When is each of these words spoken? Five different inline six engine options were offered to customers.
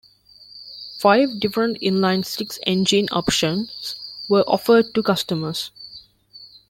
Five 0.97 1.39
different 1.39 1.77
inline 1.79 2.25
six 2.25 2.57
engine 2.65 3.07
options 3.11 3.95
were 4.27 4.43
offered 4.47 4.95
to 4.95 5.03
customers. 5.03 5.69